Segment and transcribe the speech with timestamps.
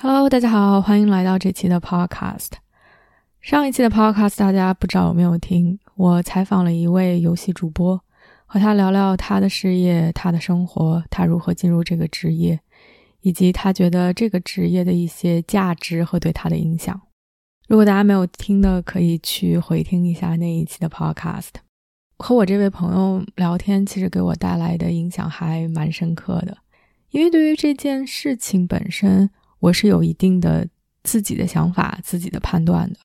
[0.00, 2.50] Hello，大家好，欢迎来到这期的 Podcast。
[3.40, 5.76] 上一期的 Podcast 大家不知道有没有听？
[5.96, 8.00] 我采访了一位游戏主播，
[8.46, 12.60] 和他聊聊他的事业、他的生活，他如何进入这个职业，
[13.22, 17.00] 以及他觉得这个职业的一些价值和对他的影响。
[17.66, 21.54] 如果大家没有听的，可以去回听一下那一期的 Podcast。
[22.18, 26.56] 和我这位朋友聊天，其实给我带来的影响还蛮深刻的，
[27.10, 29.28] 因为对于这件事情本身。
[29.60, 30.66] 我是有一定的
[31.02, 32.96] 自己的想法、自己的判断的，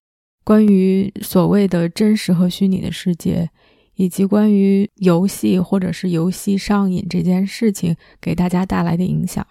[0.43, 3.49] 关于所谓的真实和虚拟的世界，
[3.95, 9.45] 以及关于游戏或者是游戏上瘾这件事情给大家带来的影响。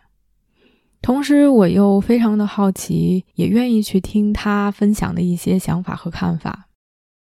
[1.01, 6.69] 同时，我又非常的好奇，也愿意去听他分享的一些想法和看法。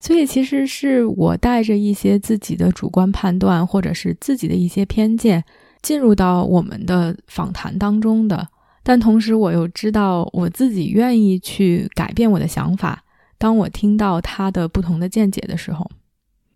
[0.00, 5.44] 所以，其实是我带着一些自己的主观判断，或者是自己的一些偏见，
[5.82, 8.48] 进入到我们的访谈当中的。
[8.88, 13.04] 但同时，我又知道我自己愿意去改变我的想法。
[13.36, 15.90] 当我听到他的不同的见解的时候，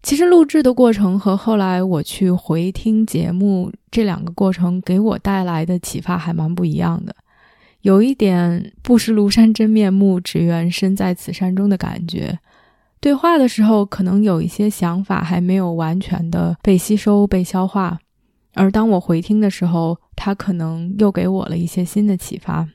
[0.03, 7.15] 其实录制的过程和后来我去回听节目这两个过程给我带来的启发还蛮不一样的。
[7.83, 12.39] 有一点不识庐山真面目，只缘身在此山中的感觉。
[12.99, 17.99] 对话的时候，可能有一些想法还没有完全的被吸收、被消化。
[18.55, 22.69] 而当我回听的时候，他可能又给我了一些新的启发。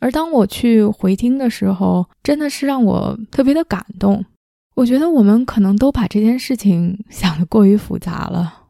[0.00, 4.24] 而当我去回听的时候，真的是让我特别的感动。
[4.74, 8.62] 我觉得我们可能都把这件事情 想得过于复杂了。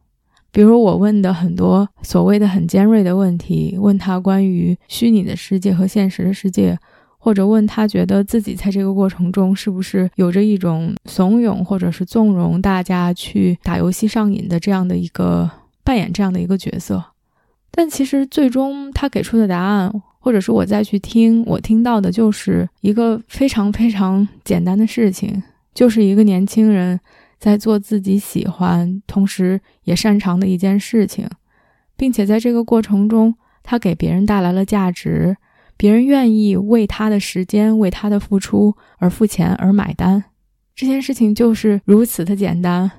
[0.51, 6.77] 比如我问的很多所谓的很尖锐的问题，问他关于虚拟的世界和现实的世界，
[7.17, 15.49] 或者问他觉得自己在这个过程中是不是有着一种怂恿或者是纵容大家去打游戏上瘾的这样的一个。
[15.85, 17.03] 扮演这样的一个角色，
[17.77, 25.43] 但其实最终他给出的答案，或者是我再去听，我听到的就是一个非常非常简单的事情，
[25.73, 26.97] 就是一个年轻人
[27.37, 31.27] 在做自己喜欢，同时也擅长的一件事情，
[31.97, 35.35] 并且在这个过程中，他给别人带来了价值，
[35.75, 40.23] 别人愿意为他的时间、为他的付出而付钱而买单，
[40.73, 42.89] 这件事情就是如此的简单。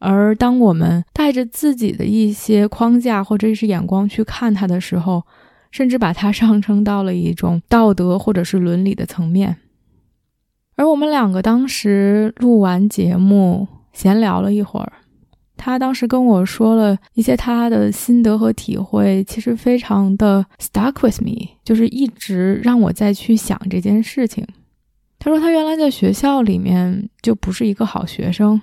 [0.00, 5.22] 而当我们带着自己的一些框架或者是眼光去看它的时候，
[5.70, 9.56] 甚至把它上升到了一种道德或者是伦理的层面。
[10.76, 14.90] 而我们两个当时录完节目，闲聊了一会儿，
[15.58, 24.46] 他当时跟我说了一些他的心得和体会，其实非常的 stuck with me，就是一直让我再去想这件事情。
[25.18, 28.58] 他说他原来在学校里面就不是一个好学生。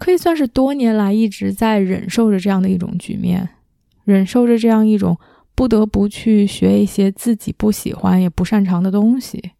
[0.00, 3.46] 可以算是多年来一直在忍受着这样的一种局面，
[4.04, 5.16] 忍受着这样一种
[5.54, 9.52] 不得不去学一些自己不喜欢也不擅长的东西，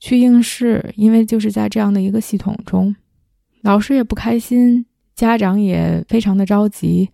[0.00, 0.92] 去应试。
[0.96, 2.94] 因为就是在这样的一个系统中，
[3.62, 7.10] 老师也不开心，家长也非常的着急，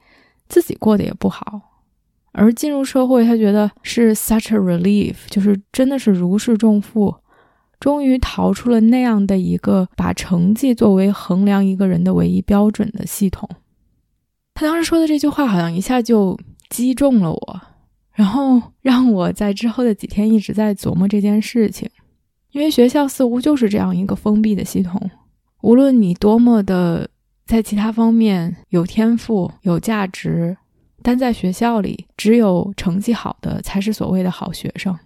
[0.48, 1.60] 自己过得也不好。
[2.32, 7.14] 而进入社会，他觉得是 such a relief，就是真的是如释重负。
[7.82, 13.48] 终于逃出了那样的一个把成绩作为衡量一个人的唯一标准的系统。
[14.54, 16.38] 他当时说的这句话好像一下就
[16.70, 17.60] 击中了我，
[18.12, 21.90] 然后让我在之后的几天一直在琢磨这件事情。
[22.52, 25.10] 因为学校似乎就是这样一个封闭的系统，
[25.62, 27.10] 无论你多么的
[27.46, 30.56] 在其他方面有天赋、有价值，
[31.02, 34.96] 但在学校里，只有成绩好的才是所谓的好学生。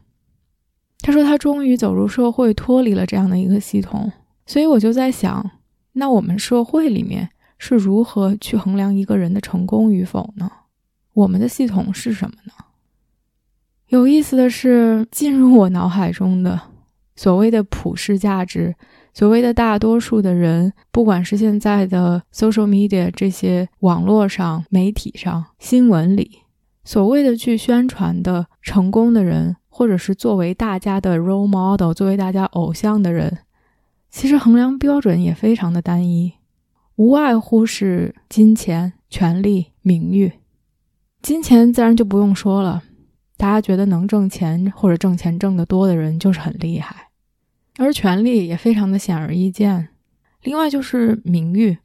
[1.00, 4.10] 他说他终于走入社会，脱离了这样的一个系统，
[4.44, 5.50] 所以我就在想，
[5.92, 7.28] 那我们社会里面
[7.58, 10.50] 是如何去衡量一个人的成功与否呢？
[11.12, 12.52] 我们的系统是什么呢？
[13.88, 16.60] 有意思的是，进入我脑海中的
[17.14, 18.74] 所谓的普世价值，
[19.14, 26.40] 所谓的大多数的人，不管是现在的 social media 这些网络上、媒体上、新闻里，
[26.82, 29.56] 所谓的去宣传的成功的人。
[29.76, 33.40] 或者是作为大家的 role model，作为大家偶像的人，
[34.08, 36.32] 其实衡量标准也非常的单一，
[36.94, 40.32] 无外乎是金钱、权力、名誉。
[41.20, 42.84] 金钱自然就不用说了，
[43.36, 47.08] 大家觉得能挣钱或者挣钱挣得多的人就是很厉害，
[47.76, 49.88] 而权力也非常的显而易见。
[50.44, 51.76] 另外就是名誉，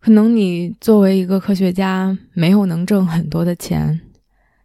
[0.00, 4.00] 可能你作为一个科学家，没有能挣很多的钱，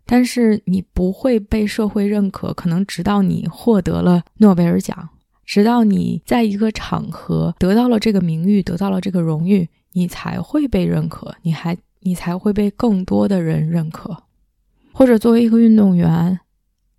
[0.05, 5.09] 但是你不会被社会认可，可能直到你获得了诺贝尔奖，
[5.45, 14.23] 直到你在一个场合得到了这个名誉，得到了这个荣誉，你才会被认可，你还你才会被更多的人认可。
[14.91, 16.39] 或者作为一个运动员，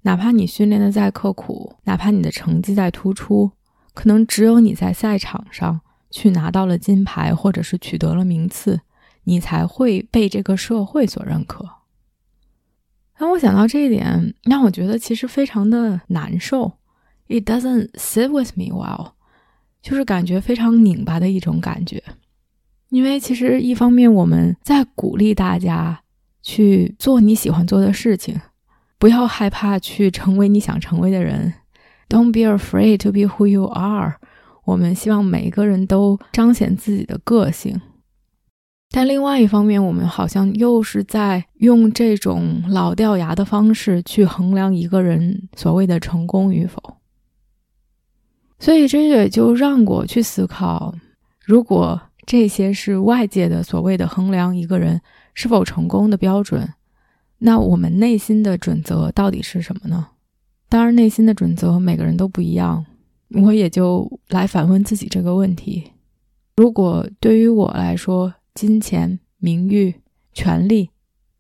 [0.03, 3.53] 哪怕你训练的再刻苦，哪怕你的成绩再突出，
[3.93, 5.81] 可能只有你在赛场上
[6.11, 8.81] 去拿到了金牌，或者是取得了名次，
[9.25, 11.69] 你才会被这个社会所认可。
[13.19, 16.73] 当我想到这一点，让我觉得其实非常的难受。
[17.29, 19.13] It doesn't sit with me well，
[19.83, 22.03] 就是感觉非常拧巴的一种感觉。
[22.89, 26.01] 因为其实一方面我们在鼓励大家。
[26.47, 28.39] 去做你喜欢做的事情，
[28.99, 31.55] 不要害怕去成为你想成为的人。
[32.07, 34.17] Don't be afraid to be who you are。
[34.67, 37.81] 我们希望每一个人都彰显自己的个性。
[38.95, 46.81] 但另外一方面，我们好像又是在用这种老掉牙的方式去衡量一个人所谓的成功与否。
[48.61, 50.95] 所以这也就让我去思考：
[51.45, 55.01] 如果这些是外界的所谓的衡量一个人。
[55.37, 56.75] 是否成功的标准？
[57.39, 60.07] 那我们内心的准则到底是什么呢？
[60.69, 62.87] 当然，内心的准则每个人都不一样。
[63.43, 65.91] 我也就来反问自己这个问题：
[66.55, 70.01] 如果对于我来说，金钱、名誉、
[70.33, 70.91] 权利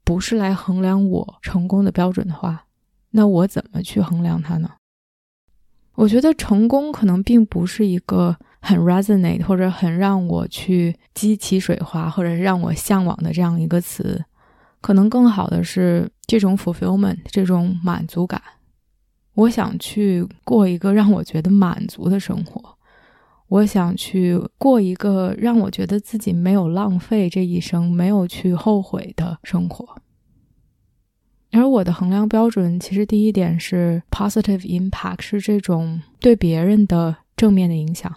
[0.05, 2.67] 不是来衡量我成功的标准的话，
[3.11, 4.73] 那我怎么去衡量它呢？
[5.95, 8.37] 我觉得成功可能并不是一个。
[8.67, 14.25] 很 resonate 或者很让我去激起水花，或者让我向往的这样一个词，
[14.81, 18.41] 可能更好的是这种 fulfillment 这种满足感。
[19.35, 22.79] 我想去过一个让我觉得满足的生活，
[23.49, 29.97] 我想去过一个让我觉得自己没有浪费这一生、没有去后悔的生活。
[31.53, 38.13] 而我的衡量标准，其实第一点是 positive impact，是这种对别人的正面的影响。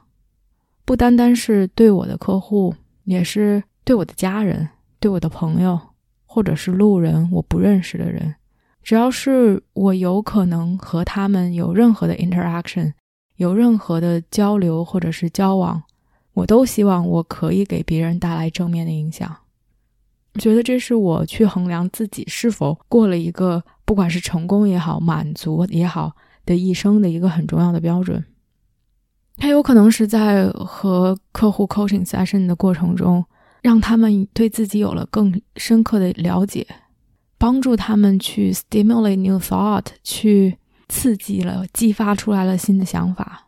[0.84, 2.74] 不单单是对我的客户，
[3.04, 4.70] 也是对我的家人、
[5.00, 5.80] 对我的朋友，
[6.26, 8.34] 或者是路人，我不认识的人。
[8.82, 12.94] 只要是我有可能和他们有任何的 interaction，
[13.38, 15.82] 有任何的交流或者是交往，
[16.34, 19.38] 我都希望我可以给别人带来正面的影响。
[20.34, 26.12] 我觉得这是我去衡量自己是否过了一个不管是成功也好、满足也好
[26.46, 28.24] 的一生的一个很重要的标准。
[29.38, 33.24] 他有可能是在和客户 coaching session 的过程中，
[33.62, 36.66] 让他们对自己有了更深刻的了解，
[37.38, 40.58] 帮助他们去 stimulate new thought，去
[40.90, 43.48] 刺激了、激发出来了新的想法，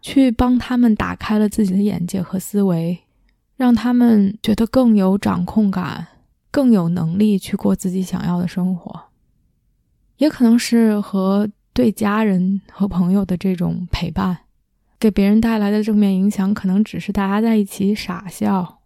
[0.00, 2.98] 去帮他们打开了自己的眼界和思维，
[3.56, 6.06] 让他们觉得更有掌控感，
[6.50, 9.04] 更有能力去过自己想要的生活。
[10.18, 14.38] 也可能是和对家人和朋友的这种陪伴。
[15.00, 18.80] 给别人带来的正面影响，可能只是大家在一起傻笑，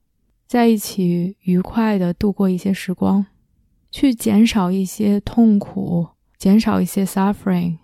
[0.47, 3.25] 在一起愉快的度过一些时光，
[3.91, 6.09] 去减少一些痛苦，
[6.43, 7.79] 减少一些 suffering，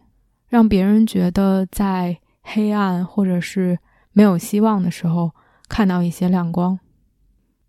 [0.49, 3.79] 让别人觉得在黑暗或者是
[4.11, 5.31] 没有希望的时候
[5.69, 6.77] 看到一些亮光。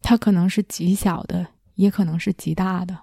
[0.01, 2.97] 它可能是极小的，也可能是极大的，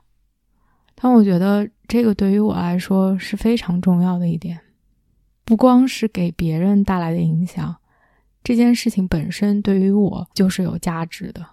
[0.96, 4.58] 但我觉得这个对于我来说是非常重要的一点。
[5.44, 7.76] 不光是给别人带来的影响，
[8.42, 11.46] 这件事情本身对于我就是有价值的。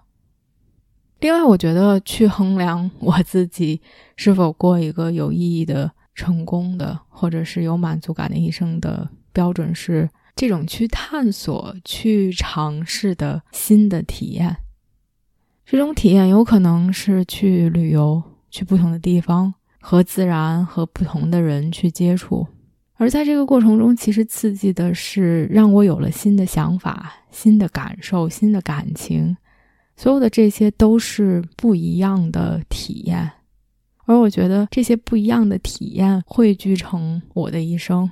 [1.20, 3.84] 另外，我觉得去衡量我自己
[4.16, 14.58] 是否过一个有意义的、成功的，或者是有满足感的一生的标准是这种去探索、去尝试的新的体验。
[15.66, 22.48] 这种体验有可能是去旅游，去不同的地方，和自然和不同的人去接触。
[22.96, 29.36] 而在这个过程中，其实刺激的是让我有了新的想法、新的感受、新的感情，
[29.98, 33.32] 所有的这些都是不一样的体验。
[34.06, 38.10] 而我觉得这些不一样的体验汇聚成我的一生，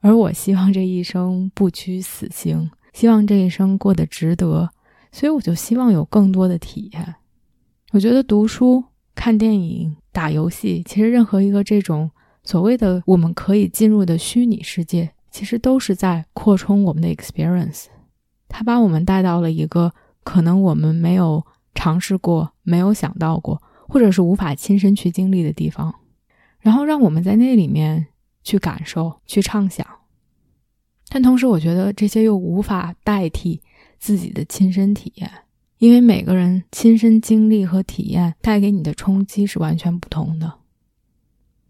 [0.00, 4.70] 而我希望这一生不屈死刑，希望这一生过得值得，
[5.10, 7.14] 所以我就希望有更多的体验。
[7.92, 12.10] 我觉得读书、看电影、打游戏，其实任何一个这种。
[12.44, 17.84] 所谓的我们可以进入的虚拟世界，其实都是在扩充我们的 experience。
[18.48, 19.92] 它把我们带到了一个
[20.24, 25.94] 可能我们没有尝试过、没有想到过，或者是无法亲身去经历的地方。
[26.60, 28.06] 然后让我们在那里面
[28.42, 29.86] 去感受、去畅想。
[31.10, 33.60] 但同时，我觉得这些又无法代替
[33.98, 35.30] 自己的亲身体验，
[35.76, 40.54] 因为每个人亲身经历和体验带给你的冲击是完全不同的。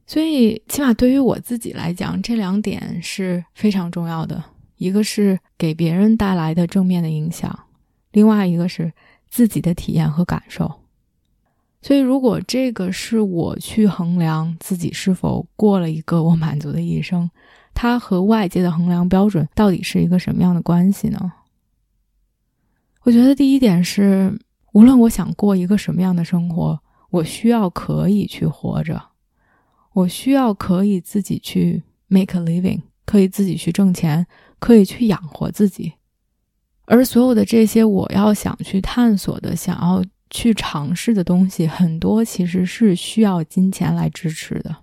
[0.07, 4.45] 所以，起码对于我自己来讲，这两点是非常重要的：
[4.76, 7.67] 一个是给别人带来的正面的影响，
[8.12, 8.93] 另外一个是
[9.31, 10.82] 自己的体验和感受。
[11.85, 17.29] 所以，如果这个是我去衡量自己是否过了一个我满足的一生，
[17.75, 21.33] 它和外界的衡量标准到底是一个什么样的关系呢？
[23.03, 24.33] 我觉得第一点是，
[24.75, 26.79] 无论我想过一个什么样的生活，
[27.11, 29.03] 我需要可以去活着，
[29.93, 34.25] 我需要可以自己去 make a living，可以自己去挣钱，
[34.61, 35.95] 可以去养活自己。
[36.85, 40.01] 而所有的这些，我要想去探索的，想要。
[40.33, 44.75] 去尝试的东西很多，其实是需要金钱来支持的。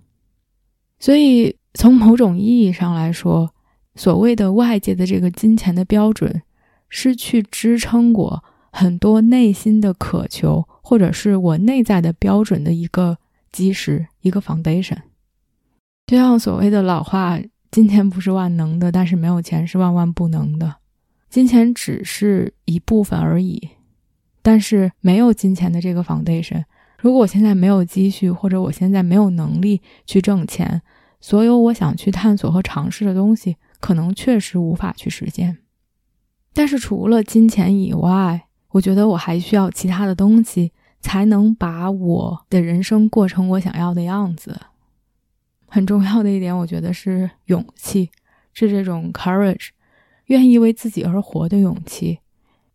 [0.98, 3.52] 所以，从某种意义上来说，
[3.96, 6.42] 所谓的外界的这个金钱的标准，
[6.88, 13.18] 是去支撑过很多内心的渴求，或者是我内在的标准的一个
[13.50, 14.98] 基石，一个 foundation。
[16.06, 17.40] 就像所谓的老话
[17.70, 20.76] ：“金钱不是万能的，但是没有钱是万万不能的。”
[21.28, 23.68] 金钱只是一部分而已。
[24.42, 26.64] 但是没有金钱的这个 foundation，
[26.98, 30.82] 如果我现在没有积蓄，或者我现在没有能力去挣钱，
[31.20, 35.58] 所有我想去探索和尝试的东西，可能确实无法去实现。
[36.52, 44.60] 但是除了金钱以外，我觉得我还需要其他的东西，才能把我的人生过成我想要的样子。
[45.66, 48.10] 很重要的一点，我觉得是勇气，
[48.52, 49.68] 是这种 courage，
[50.26, 52.18] 愿意为自己而活的勇气。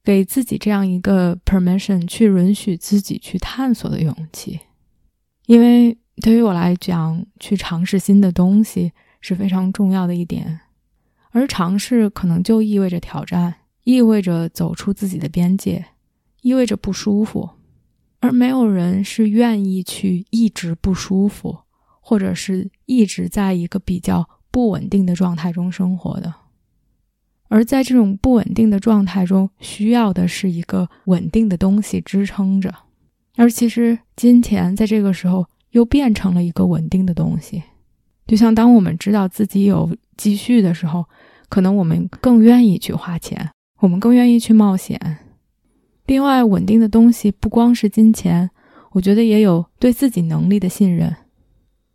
[0.06, 4.60] 给自己这样一个 permission 去允许自己去探索的勇气，
[5.48, 10.62] 因为对于我来讲，去尝试新的东西是非常重要的一点，
[11.32, 15.84] 而尝试可能就意味着挑战，意味着走出自己的边界，
[16.42, 17.50] 意味着不舒服，
[18.20, 21.58] 而没有人是愿意去一直不舒服，
[22.00, 26.32] 或者是一直在一个比较不稳定的状态中生活的。
[27.48, 32.74] 而在这种不稳定的状态中，需要的是一个稳定的东西支撑着。
[33.36, 37.62] 而其实，金钱在这个时候又变成了一个稳定的东西。
[38.26, 41.06] 就像当我们知道自己有积蓄的时候，
[41.50, 45.00] 可能我们更愿意去花钱，我们更愿意去冒险。
[46.08, 48.50] 另外，稳定的东西不光是金钱，
[48.94, 51.16] 我觉得也有对自己能力的信任。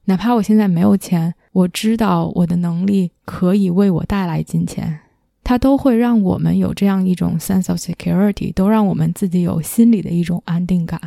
[0.05, 5.01] 哪怕我现在没有钱，我知道我的能力可以为我带来金钱。
[5.51, 11.01] 它都会让我们有这样一种 sense of security，都让我们自己有心里的一种安定感。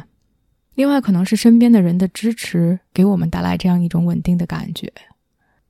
[0.76, 4.92] 另外，可能是身边的人的支持，给我们带来这样一种稳定的感觉。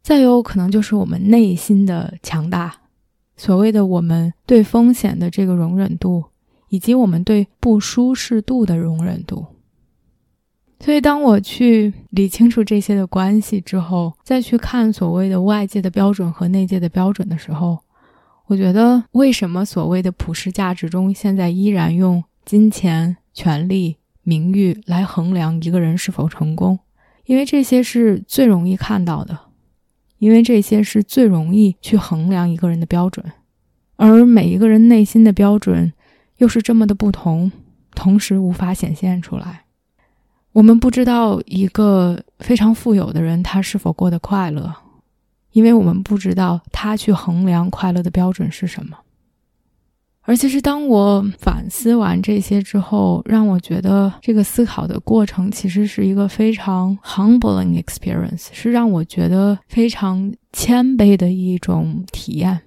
[0.01, 2.75] 再有可能就是我们内心的强大，
[3.38, 6.24] 所谓的我们对风险的这个容忍度，
[6.70, 9.46] 以及我们对不舒适度的容忍度。
[10.80, 17.77] 所以，当我去理清楚这些的关系之后，再去看所谓的外界的标准和内界的标准的时候，
[18.48, 26.80] 我觉得，为什么所谓的普世价值中，现在依然用金钱、权力、名誉来衡量一个人是否成功？
[27.26, 29.38] 因为这些是最容易看到的，
[30.20, 33.26] 因为这些是最容易去衡量一个人的标准，
[33.96, 35.94] 而每一个人内心的标准
[36.38, 37.50] 又是这么的不同，
[37.96, 39.64] 同时无法显现出来。
[40.52, 44.76] 我们不知道一个非常富有的人，他是否过得快乐。
[45.54, 48.98] 因为我们不知道他去衡量快乐的标准是什么，
[50.22, 62.62] 而其实当我反思完这些之后，让我觉得这个思考的过程其实是一个非常 humbling experience，是让我觉得非常谦卑的一种体验。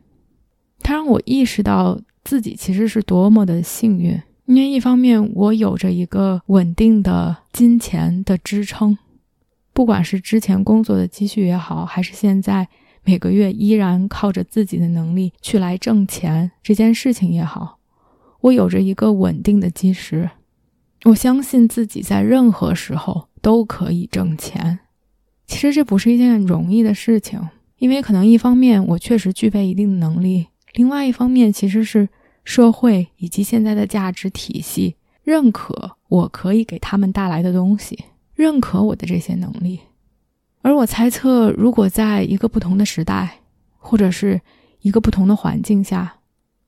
[0.81, 8.97] 它让我意识到自己其实是多么的幸运，因为一方面我有着一个稳定的金钱的支撑。
[9.77, 12.67] 不管是之前工作的积蓄也好，还是现在
[13.05, 17.79] 每个月依然靠着自己的能力去来挣钱这件事情也好，
[18.41, 20.31] 我有着一个稳定的基石。
[21.05, 24.79] 我相信自己在任何时候都可以挣钱。
[25.47, 27.39] 其实这不是一件容易的事情，
[27.77, 32.09] 因为可能一方面我确实具备一定的能力，另外一方面其实是
[32.45, 38.05] 社会以及现在的价值体系认可我可以给他们带来的东西。
[38.37, 39.81] 认可我的这些能力，
[40.61, 43.41] 而我猜测，如果在一个不同的时代，
[43.79, 44.41] 或者是
[44.81, 46.17] 一个不同的环境下，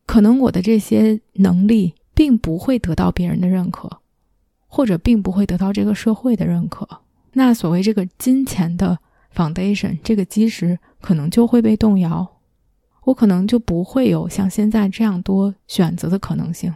[0.07, 4.01] 可能我的这些能力并不会得到别人的认可，
[4.67, 6.89] 或者并不会得到这个社会的认可。
[7.35, 8.99] 那所谓这个金钱的
[9.37, 12.27] foundation 这个基石可能就会被动摇，
[13.05, 16.75] 我可能就不会有像现在这样多选择的可能性。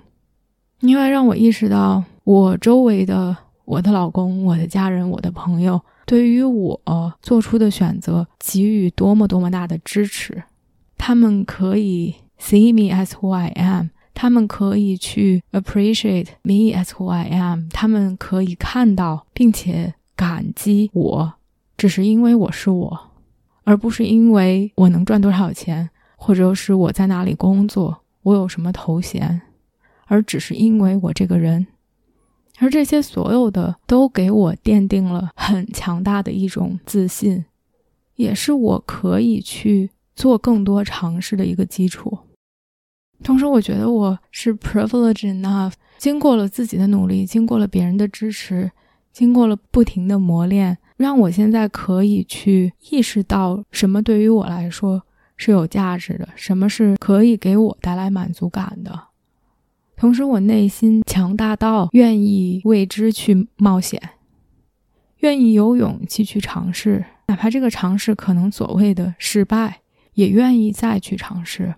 [0.80, 6.80] 另外，让我意识到，我周围的我的老公、我的家人、我的朋友，对于我
[7.22, 10.42] 做出的选择给予多么多么大的支持。
[10.98, 21.34] 他们可以 see me as who I am，他们可以去 appreciate me as who I am，他们可以看到并且感激我，
[21.76, 23.10] 只是因为我是我，
[23.64, 29.42] 而不是因为我能赚多少钱，或者是我在哪里工作，我有什么头衔。
[30.06, 31.66] 而只是因为我这个人，
[32.58, 37.44] 而这些所有的都给我奠定了很强大的一种自信，
[38.16, 42.18] 也是我可以去做更多尝试的一个基础。
[43.24, 48.70] 同时，我觉得我是 privileged enough，经过了自己的努力，经过了别人的支持，
[49.12, 55.02] 经过了不停的磨练，让我现在可以去意识到什么对于我来说
[55.36, 59.08] 是有价值的，什么是可以给我带来满足感的。
[60.02, 64.02] 同时，我内心强大到愿意为之去冒险，
[65.18, 69.82] 愿意有勇气去尝试，哪怕这个尝试可能所谓的失败，
[70.14, 71.76] 也愿意再去尝试。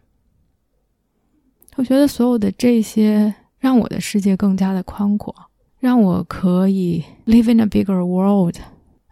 [1.76, 5.34] 我觉得所有的这些让我的世界更加的宽阔，
[5.78, 8.56] 让我可以 live in a bigger world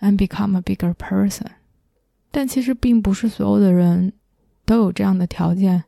[0.01, 1.49] and become a bigger person。
[2.31, 4.15] 但其实并不是所有的人
[4.65, 5.85] 都有这样的条件，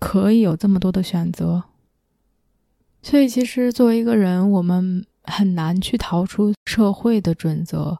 [0.00, 1.62] 可以有这么多的选择。
[3.04, 7.98] 所以，其实作为一个人，我们很难去逃出社会的准则，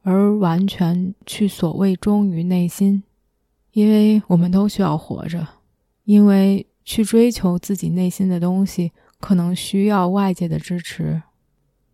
[0.00, 3.02] 而完全去所谓忠于内心，
[3.72, 5.46] 因为我们都需要活着。
[6.04, 11.20] 因为去追求自己内心的东西，可能需要外界的支持。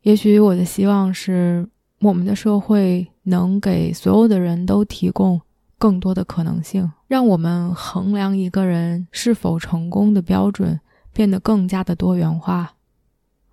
[0.03, 5.41] 也许我的希望是，我们的社会能给所有的人都提供
[5.79, 10.79] 更多的可能性，让我们衡量一个人是否成功的标准。
[11.13, 12.75] 变得更加的多元化，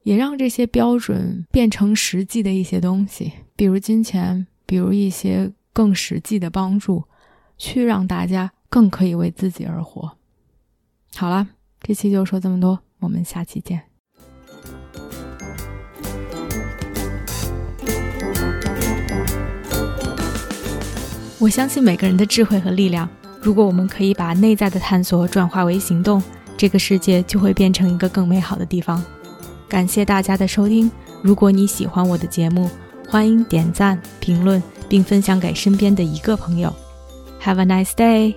[0.04, 7.04] 也让这些标准变成实际的一些东西，比如金钱，比如一些更实际的帮助，
[7.58, 10.18] 去让大家更可以为自己而活。
[11.16, 11.48] 好了，
[11.82, 13.82] 这期就说这么多，我们下期见。
[21.40, 23.10] 我相信每个人的智慧和力量，
[23.42, 26.22] 如果我们可以把内在的探索转化为行动。
[26.60, 29.02] 这个世界就会变成一个更美好的地方。
[29.70, 30.92] 感谢大家的收听。
[31.22, 32.70] 如果你喜欢我的节目，
[33.08, 36.76] 欢迎点赞、评论并分享给身边的一个朋友。
[37.42, 38.36] Have a nice day.